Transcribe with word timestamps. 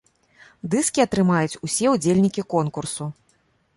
Дыскі 0.75 1.03
атрымаюць 1.03 1.59
усе 1.67 1.85
удзельнікі 1.93 2.47
конкурсу! 2.55 3.03